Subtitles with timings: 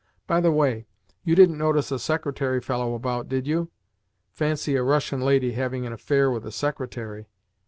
[0.25, 0.87] By the way,
[1.23, 3.69] you didn't notice a secretary fellow about, did you?
[4.31, 7.27] Fancy a Russian lady having an affaire with a secretary!"